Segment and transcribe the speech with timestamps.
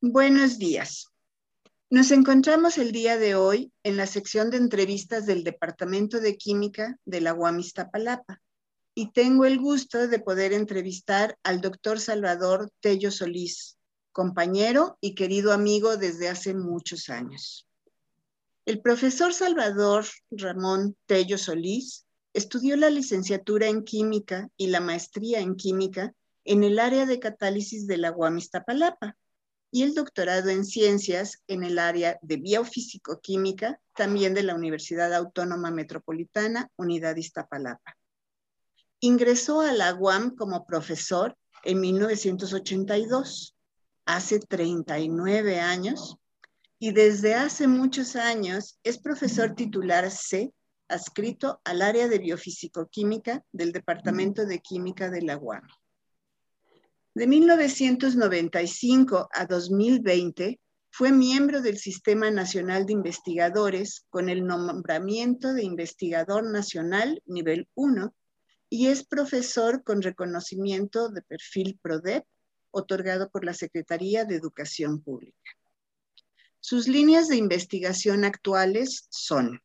[0.00, 1.08] Buenos días.
[1.90, 6.96] Nos encontramos el día de hoy en la sección de entrevistas del Departamento de Química
[7.04, 8.40] de la UAM Iztapalapa
[8.94, 13.76] y tengo el gusto de poder entrevistar al doctor Salvador Tello Solís,
[14.12, 17.66] compañero y querido amigo desde hace muchos años.
[18.66, 25.56] El profesor Salvador Ramón Tello Solís estudió la licenciatura en química y la maestría en
[25.56, 29.16] química en el área de catálisis de la UAM Iztapalapa
[29.70, 35.70] y el doctorado en ciencias en el área de biofísico-química, también de la Universidad Autónoma
[35.70, 37.96] Metropolitana, Unidad Iztapalapa.
[39.00, 43.54] Ingresó a la UAM como profesor en 1982,
[44.06, 46.16] hace 39 años,
[46.78, 50.52] y desde hace muchos años es profesor titular C,
[50.88, 55.66] adscrito al área de biofísico-química del Departamento de Química de la UAM.
[57.18, 65.64] De 1995 a 2020 fue miembro del Sistema Nacional de Investigadores con el nombramiento de
[65.64, 68.14] Investigador Nacional Nivel 1
[68.70, 72.24] y es profesor con reconocimiento de perfil PRODEP
[72.70, 75.50] otorgado por la Secretaría de Educación Pública.
[76.60, 79.60] Sus líneas de investigación actuales son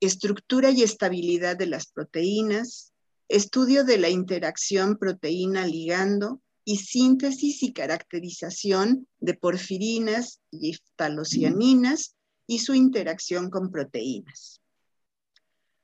[0.00, 2.94] estructura y estabilidad de las proteínas,
[3.28, 6.40] estudio de la interacción proteína-ligando,
[6.70, 12.14] y síntesis y caracterización de porfirinas y ftalocianinas
[12.46, 14.60] y su interacción con proteínas.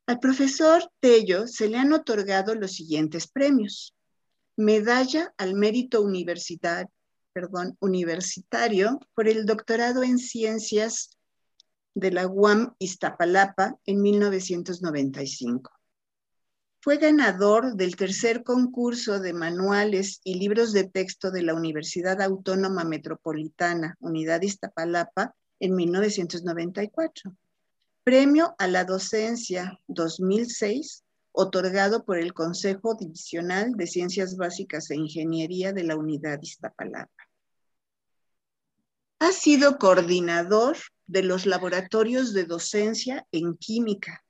[0.07, 3.97] Al profesor Tello se le han otorgado los siguientes premios.
[4.55, 7.01] Medalla al mérito universitario
[9.17, 11.19] por el doctorado en ciencias
[11.95, 15.76] de la UAM Iztapalapa en 1995
[16.87, 22.85] fue ganador del tercer concurso de manuales y libros de texto de la Universidad Autónoma
[22.85, 27.37] Metropolitana, Unidad Iztapalapa, en 1994.
[28.05, 31.03] Premio a la docencia 2006,
[31.33, 37.25] otorgado por el Consejo Divisional de Ciencias Básicas e Ingeniería de la Unidad Iztapalapa.
[39.19, 40.77] Ha sido coordinador
[41.09, 44.23] de los laboratorios de docencia en química,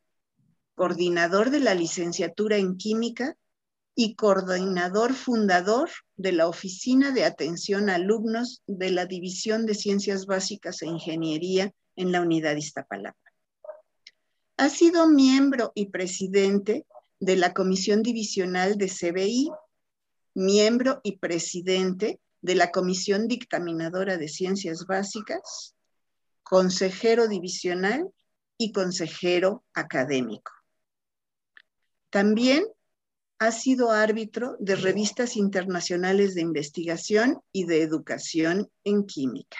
[0.76, 3.37] coordinador de la licenciatura en química
[3.97, 10.26] y coordinador fundador de la Oficina de Atención a Alumnos de la División de Ciencias
[10.26, 13.19] Básicas e Ingeniería en la Unidad Iztapalapa.
[14.59, 16.86] Ha sido miembro y presidente
[17.20, 19.50] de la Comisión Divisional de CBI,
[20.34, 25.75] miembro y presidente de la Comisión Dictaminadora de Ciencias Básicas,
[26.42, 28.10] consejero divisional
[28.59, 30.55] y consejero académico.
[32.10, 32.64] También
[33.38, 39.58] ha sido árbitro de revistas internacionales de investigación y de educación en química.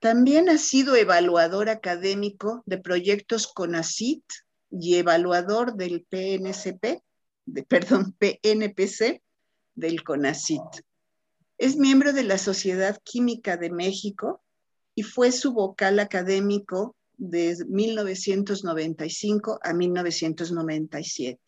[0.00, 4.24] También ha sido evaluador académico de proyectos CONACIT
[4.68, 7.02] y evaluador del PNCP,
[7.46, 9.22] de, perdón, PNPC
[9.76, 10.84] del CONACIT.
[11.58, 14.42] Es miembro de la Sociedad Química de México
[14.96, 21.40] y fue su vocal académico de 1995 a 1997.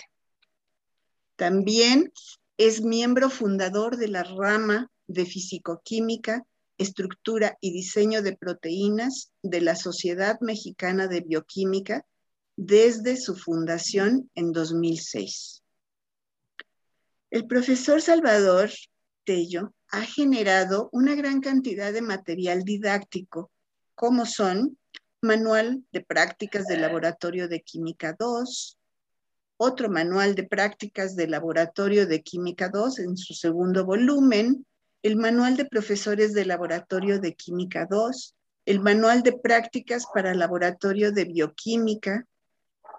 [1.34, 2.12] También
[2.56, 6.46] es miembro fundador de la rama de Fisicoquímica,
[6.78, 12.06] Estructura y Diseño de Proteínas de la Sociedad Mexicana de Bioquímica
[12.54, 15.64] desde su fundación en 2006.
[17.30, 18.70] El profesor Salvador
[19.24, 23.50] Tello ha generado una gran cantidad de material didáctico,
[23.96, 24.78] como son
[25.24, 28.78] manual de prácticas de laboratorio de química 2,
[29.56, 34.66] otro manual de prácticas de laboratorio de química 2 en su segundo volumen,
[35.02, 38.34] el manual de profesores de laboratorio de química 2,
[38.66, 42.26] el manual de prácticas para laboratorio de bioquímica,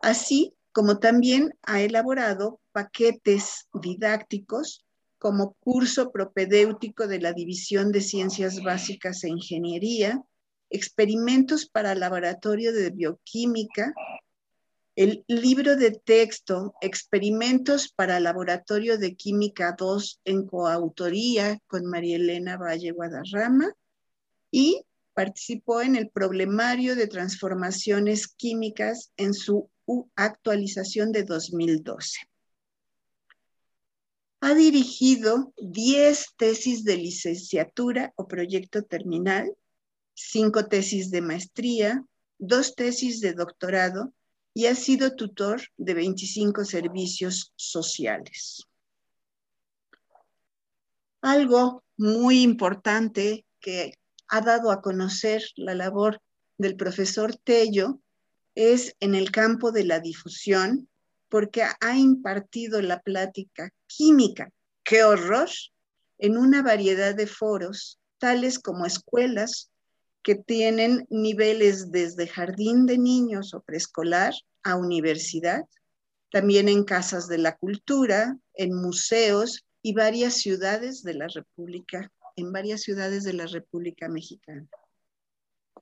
[0.02, 4.86] así como también ha elaborado paquetes didácticos
[5.18, 10.22] como curso propedéutico de la División de Ciencias Básicas e Ingeniería,
[10.76, 13.94] experimentos para laboratorio de bioquímica,
[14.96, 22.56] el libro de texto Experimentos para Laboratorio de Química 2 en coautoría con María Elena
[22.56, 23.74] Valle Guadarrama
[24.52, 29.70] y participó en el problemario de transformaciones químicas en su
[30.16, 32.20] actualización de 2012.
[34.40, 39.52] Ha dirigido 10 tesis de licenciatura o proyecto terminal
[40.16, 42.04] cinco tesis de maestría,
[42.40, 44.14] dos tesis de doctorado
[44.54, 48.64] y ha sido tutor de 25 servicios sociales.
[51.22, 53.94] Algo muy importante que
[54.28, 56.22] ha dado a conocer la labor
[56.58, 58.00] del profesor Tello
[58.56, 60.88] es en el campo de la difusión,
[61.28, 64.50] porque ha impartido la plática química,
[64.84, 65.50] qué horror,
[66.18, 69.70] en una variedad de foros, tales como escuelas
[70.26, 74.34] que tienen niveles desde jardín de niños o preescolar
[74.64, 75.66] a universidad,
[76.32, 82.52] también en casas de la cultura, en museos y varias ciudades de la República, en
[82.52, 84.68] varias ciudades de la República Mexicana.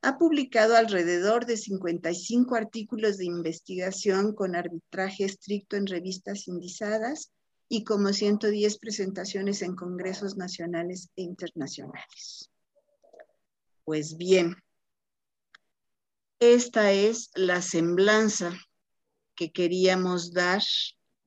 [0.01, 7.31] Ha publicado alrededor de 55 artículos de investigación con arbitraje estricto en revistas indizadas
[7.69, 12.49] y como 110 presentaciones en congresos nacionales e internacionales.
[13.85, 14.55] Pues bien,
[16.39, 18.53] esta es la semblanza
[19.35, 20.61] que queríamos dar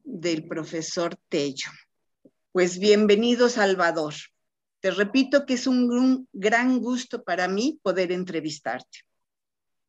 [0.05, 1.70] del profesor Tello.
[2.53, 4.14] Pues bienvenido, Salvador.
[4.81, 9.00] Te repito que es un gran gusto para mí poder entrevistarte.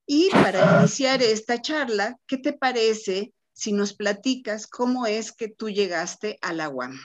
[0.06, 5.70] Y para iniciar esta charla, ¿qué te parece si nos platicas cómo es que tú
[5.70, 6.98] llegaste a la UAM?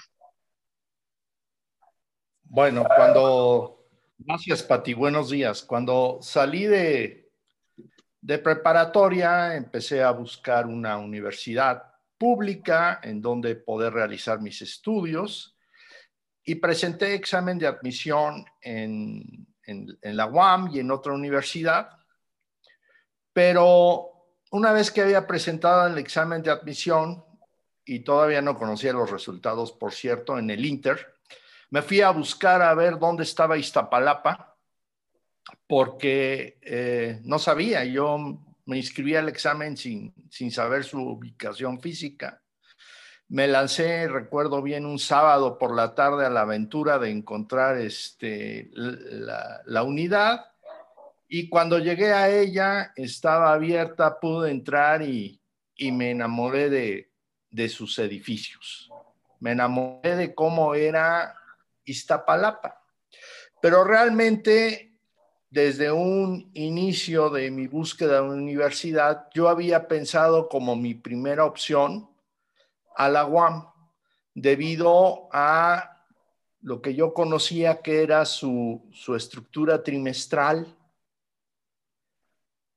[2.45, 3.82] Bueno, cuando,
[4.27, 5.63] gracias Pati, buenos días.
[5.63, 7.31] Cuando salí de,
[8.21, 11.83] de preparatoria, empecé a buscar una universidad
[12.19, 15.57] pública en donde poder realizar mis estudios
[16.45, 21.91] y presenté examen de admisión en, en, la UAM y en otra universidad,
[23.33, 24.09] pero
[24.51, 27.25] una vez que había presentado el examen de admisión
[27.85, 31.15] y todavía no conocía los resultados, por cierto, en el Inter,
[31.73, 34.59] me fui a buscar a ver dónde estaba Iztapalapa,
[35.67, 38.19] porque eh, no sabía, yo
[38.67, 42.43] me inscribí al examen sin, sin saber su ubicación física.
[43.29, 48.71] Me lancé, recuerdo bien, un sábado por la tarde a la aventura de encontrar este,
[48.75, 50.45] la, unidad.
[51.27, 55.41] Y cuando llegué a ella estaba abierta, pude entrar y,
[55.91, 57.11] me enamoré de,
[57.51, 58.91] de, sus edificios.
[59.41, 61.35] Me enamoré de cómo era
[61.85, 62.83] Iztapalapa.
[63.61, 64.99] Pero realmente,
[65.51, 72.11] desde un inicio de mi búsqueda de universidad, yo había pensado como mi primera opción
[72.97, 73.73] a la UAM
[74.35, 76.07] debido a
[76.63, 78.83] lo que yo conocía que era su,
[79.17, 80.77] estructura trimestral,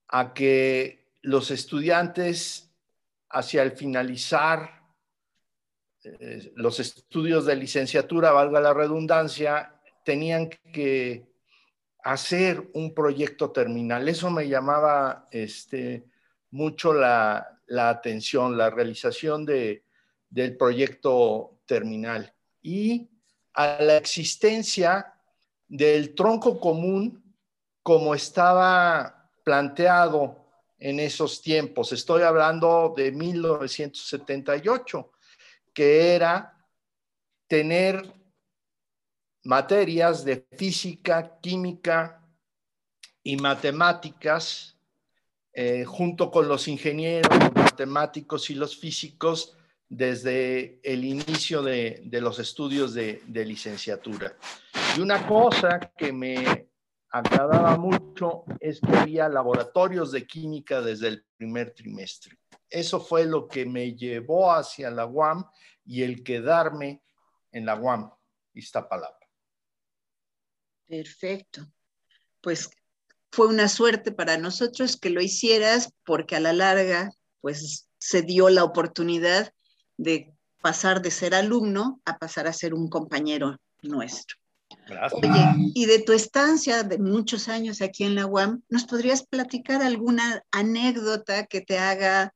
[0.08, 2.72] a que los estudiantes
[3.30, 4.75] hacia el finalizar
[6.06, 11.26] eh, los estudios de licenciatura, valga la redundancia, tenían que
[12.04, 14.08] hacer un proyecto terminal.
[14.08, 16.06] Eso me llamaba este,
[16.52, 19.86] mucho la atención, la realización de,
[20.30, 23.10] del proyecto terminal y
[23.54, 25.14] a la existencia
[25.68, 27.24] del tronco común
[27.82, 30.46] como estaba planteado
[30.78, 31.94] en esos tiempos.
[31.94, 35.12] Estoy hablando de 1978,
[35.76, 36.58] que era
[37.48, 38.02] tener
[39.44, 42.24] materias de física, química
[43.22, 44.78] y matemáticas,
[45.54, 49.56] eh, junto con los ingenieros, matemáticos y los físicos,
[49.88, 54.36] desde el inicio de, los estudios de, licenciatura.
[54.98, 56.70] Y una cosa que me
[57.10, 62.38] agradaba mucho es que había laboratorios de química desde el primer trimestre.
[62.70, 65.46] Eso fue lo que me llevó hacia la UAM
[65.86, 67.02] y el quedarme
[67.52, 68.12] en la UAM,
[68.54, 69.26] Iztapalapa.
[70.88, 71.68] Perfecto.
[72.42, 72.70] Pues
[73.32, 78.50] fue una suerte para nosotros que lo hicieras porque a la larga, pues se dio
[78.50, 79.54] la oportunidad
[79.98, 84.38] de pasar de ser alumno a pasar a ser un compañero nuestro.
[84.88, 85.22] Gracias.
[85.24, 89.82] Oye, y de tu estancia de muchos años aquí en la UAM, ¿nos podrías platicar
[89.82, 92.34] alguna anécdota que te haga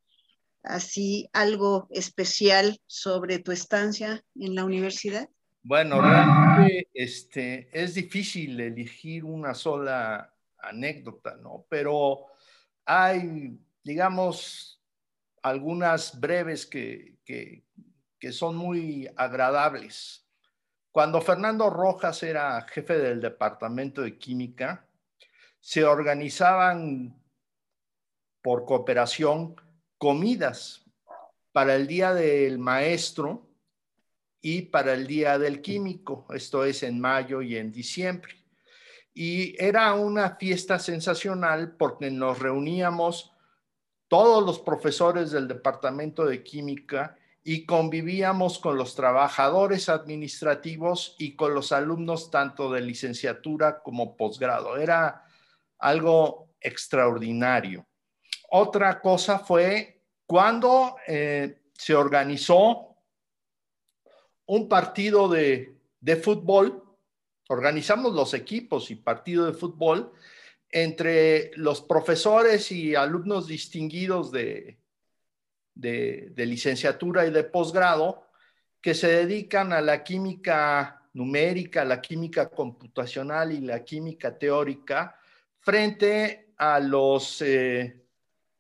[0.63, 5.30] así algo especial sobre tu estancia en la universidad?
[5.62, 11.66] Bueno, realmente este, es difícil elegir una sola anécdota, ¿no?
[11.70, 12.28] Pero
[12.86, 14.82] hay, digamos,
[15.44, 17.63] algunas breves que, que,
[18.32, 20.25] son muy agradables.
[20.92, 24.86] Cuando Fernando Rojas era jefe del Departamento de Química,
[25.60, 27.16] se organizaban
[28.42, 29.56] por cooperación
[30.00, 30.84] comidas
[31.51, 33.48] para el Día del Maestro
[34.41, 38.34] y para el Día del Químico, esto es en mayo y en diciembre.
[39.13, 43.34] Y era una fiesta sensacional porque nos reuníamos
[44.08, 51.53] todos los profesores del Departamento de Química y convivíamos con los trabajadores administrativos y con
[51.53, 54.77] los alumnos tanto de licenciatura como posgrado.
[54.77, 55.25] Era
[55.77, 57.88] algo extraordinario.
[58.51, 62.96] Otra cosa fue cuando eh, se organizó
[64.46, 66.84] un partido de, de fútbol,
[67.48, 70.12] organizamos los equipos y partido de fútbol
[70.72, 74.79] entre los profesores y alumnos distinguidos de,
[75.79, 78.27] de, licenciatura y de posgrado
[78.82, 85.20] que se dedican a la química numérica, la química computacional y la química teórica
[85.60, 88.06] frente a los eh,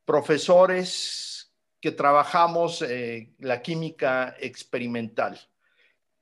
[0.09, 5.39] profesores que trabajamos eh, la química experimental.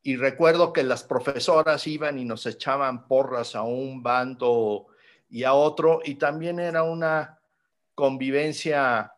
[0.04, 4.88] Y recuerdo que las profesoras iban y nos echaban porras a un bando
[5.30, 7.40] y a otro, y también era una
[7.96, 9.14] convivencia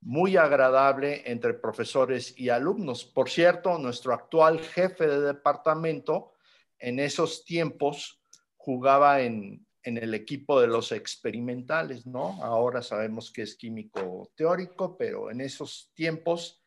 [0.00, 3.04] muy agradable entre profesores y alumnos.
[3.04, 6.32] Por cierto, nuestro actual jefe de departamento
[6.78, 8.18] en esos tiempos
[8.56, 12.42] jugaba en, el equipo de los experimentales, ¿no?
[12.42, 16.62] Ahora sabemos que es químico teórico, pero en esos tiempos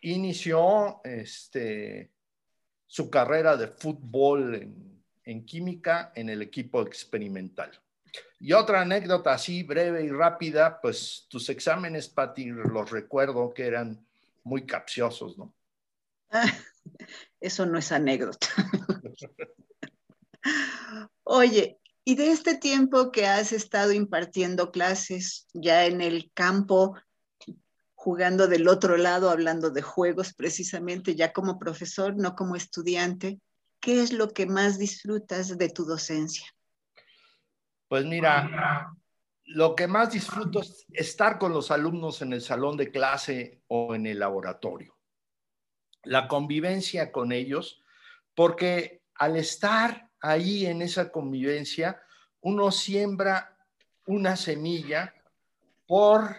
[0.00, 2.10] inició este,
[2.86, 4.74] su carrera de fútbol
[5.24, 7.70] en química en el equipo experimental.
[8.38, 14.06] Y otra anécdota así breve y rápida, pues tus exámenes, Pati, los recuerdo que eran
[14.42, 15.54] muy capciosos, ¿no?
[17.40, 18.46] eso no es anécdota.
[21.24, 26.96] Oye, y de este tiempo que has estado impartiendo clases ya en el campo,
[27.94, 33.40] jugando del otro lado, hablando de juegos precisamente, ya como profesor, no como estudiante,
[33.80, 36.46] ¿qué es lo que más disfrutas de tu docencia?
[37.88, 38.92] Pues mira,
[39.46, 43.94] lo que más disfruto es estar con los alumnos en el salón de clase o
[43.94, 44.98] en el laboratorio.
[46.02, 47.82] La convivencia con ellos,
[48.34, 52.00] porque al estar ahí en esa convivencia,
[52.40, 53.58] uno siembra
[54.06, 55.14] una semilla
[55.86, 56.34] por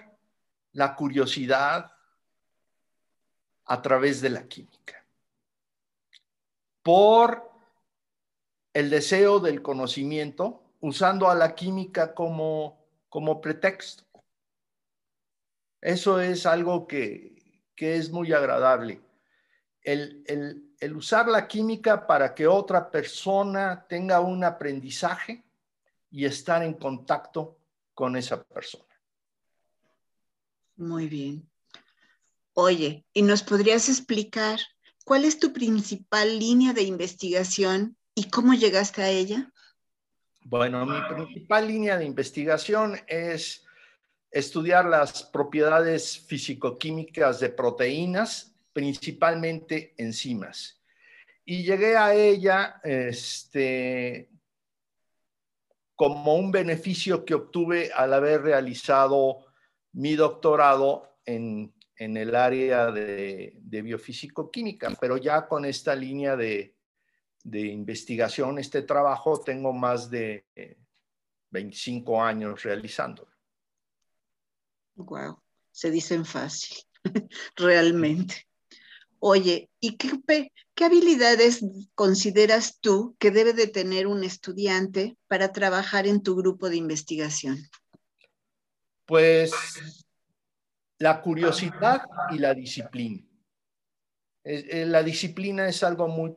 [0.71, 1.91] la curiosidad
[3.65, 5.05] a través de la química,
[6.81, 7.51] por
[8.73, 14.03] el deseo del conocimiento usando a la química como, como pretexto.
[15.79, 17.35] Eso es algo que,
[17.77, 18.99] es muy agradable.
[19.83, 20.64] El, el,
[20.95, 25.43] usar la química para que otra persona tenga un aprendizaje
[26.11, 27.57] y estar en contacto
[27.93, 28.85] con esa persona.
[30.77, 31.49] Muy bien.
[32.53, 34.59] Oye, ¿y nos podrías explicar
[35.03, 39.51] cuál es tu principal línea de investigación y cómo llegaste a ella?
[40.43, 43.65] Bueno, mi principal línea de investigación es
[44.31, 50.81] estudiar las propiedades físico-químicas de proteínas, principalmente enzimas.
[51.45, 54.29] Y llegué a ella este,
[55.95, 59.45] como un beneficio que obtuve al haber realizado
[59.93, 66.75] mi doctorado en, el área de, de biofísico-química, pero ya con esta línea de,
[67.45, 70.45] de investigación, este trabajo, tengo más de
[71.51, 73.31] 25 años realizándolo.
[74.95, 75.41] Wow,
[75.71, 76.79] se dicen fácil,
[77.55, 78.45] realmente.
[79.19, 80.51] Oye, ¿y qué,
[80.83, 86.77] habilidades consideras tú que debe de tener un estudiante para trabajar en tu grupo de
[86.77, 87.57] investigación?
[89.05, 89.53] Pues
[90.99, 93.23] la curiosidad y la disciplina.
[94.43, 96.35] La disciplina es algo muy,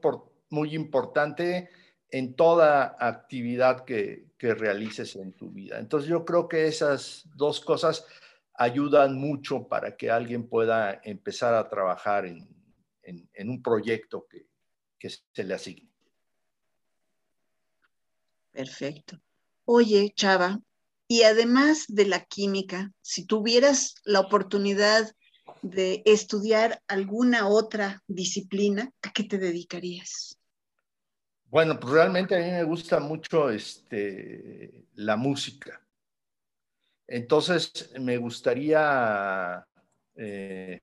[0.50, 1.68] muy importante
[2.10, 5.80] en toda actividad que, realices en tu vida.
[5.80, 8.06] Entonces yo creo que esas dos cosas
[8.54, 12.48] ayudan mucho para que alguien pueda empezar a trabajar en,
[13.48, 14.46] un proyecto que,
[14.98, 15.88] que se le asigne.
[18.52, 19.20] Perfecto.
[19.64, 20.60] Oye, Chava,
[21.06, 25.14] y además de la química, si tuvieras la oportunidad
[25.62, 30.38] de estudiar alguna otra disciplina, ¿a qué te dedicarías?
[31.46, 35.80] Bueno, pues realmente a mí me gusta mucho este, la música.
[37.06, 39.66] Entonces, me gustaría
[40.14, 40.82] eh,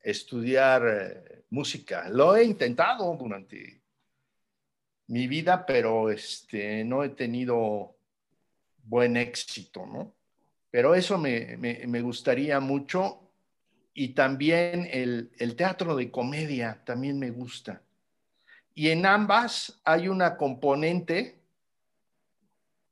[0.00, 2.08] estudiar eh, música.
[2.08, 3.80] Lo he intentado durante
[5.08, 7.96] mi vida, pero este, no he tenido
[8.84, 10.14] buen éxito, ¿no?
[10.70, 13.20] Pero eso me, gustaría mucho.
[13.92, 17.82] Y también el, el teatro de comedia también me gusta.
[18.72, 21.40] Y en ambas hay una componente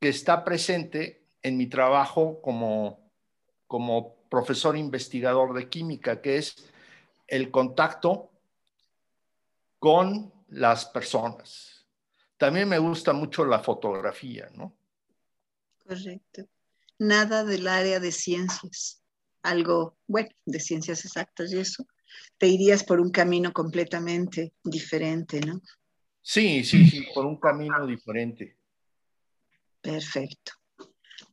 [0.01, 2.99] que está presente en mi trabajo como,
[3.69, 6.69] como profesor investigador de química, que es
[7.29, 8.31] el contacto
[9.79, 11.87] con las personas.
[12.37, 14.77] También me gusta mucho la fotografía, ¿no?
[15.85, 16.49] Correcto.
[16.99, 19.03] Nada del área de ciencias,
[19.43, 21.87] algo, bueno, de ciencias exactas y eso,
[22.39, 25.61] te irías por un camino completamente diferente, ¿no?
[26.23, 28.57] Sí, sí, sí, por un camino diferente.
[29.81, 30.53] Perfecto.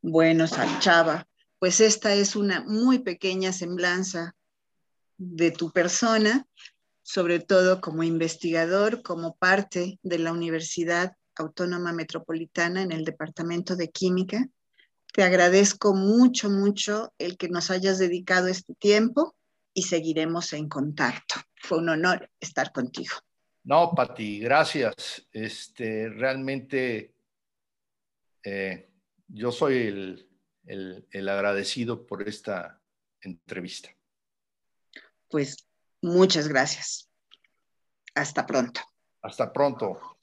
[0.02, 0.46] Bueno,
[0.80, 1.28] Chava,
[1.60, 4.36] pues esta es una muy pequeña semblanza
[5.18, 6.48] de tu persona,
[7.06, 13.92] sobre todo como investigador, como parte de la Universidad Autónoma Metropolitana en el Departamento de
[13.92, 14.50] Química.
[15.14, 19.36] Te agradezco mucho, mucho el que nos hayas dedicado este tiempo
[19.72, 21.36] y seguiremos en contacto.
[21.62, 23.14] Fue un honor estar contigo.
[23.66, 25.28] No, Pati, gracias.
[25.32, 27.14] Este, realmente
[28.44, 28.90] eh,
[29.28, 30.26] yo soy
[30.66, 32.82] el agradecido por esta
[33.22, 33.90] entrevista.
[35.30, 35.68] Pues
[36.06, 37.10] muchas gracias.
[38.14, 38.82] Hasta pronto.
[39.22, 40.15] Hasta pronto.